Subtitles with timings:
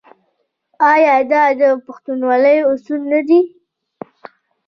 [0.91, 3.41] آیا دا د پښتونولۍ اصول نه دي؟